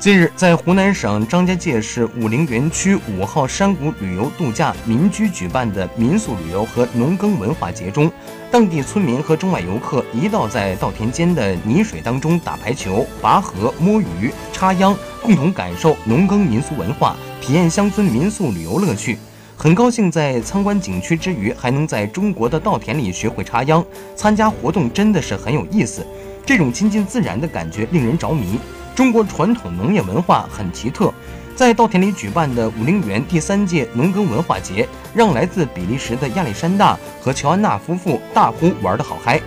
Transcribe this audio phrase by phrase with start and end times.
[0.00, 8.08] 近日，在湖南省张家界市武陵园区五号山谷旅游度假民居举办的民宿旅游和农耕文化节中，
[8.48, 19.18] 当地村民和中外游客一道在稻田间的泥水当中打排球、拔河、摸鱼、插秧，共同感受农耕民俗文化，体验乡村民宿旅游乐趣。
[19.56, 23.84] 很高兴在参观景区之余，还能在中国的稻田里学会插秧，
[24.14, 26.06] 参加活动真的是很有意思。
[26.46, 28.60] 这种亲近自然的感觉令人着迷。
[28.98, 31.14] 中国传统农业文化很奇特，
[31.54, 39.40] 在稻田里举办的武陵源第三届农耕文化节，让来自比利时的亚历山大和乔安娜夫妇大呼玩得好嗨。